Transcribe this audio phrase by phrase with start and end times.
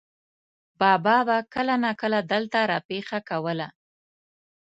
[0.79, 3.67] بابا به کله ناکله دلته را پېښه کوله.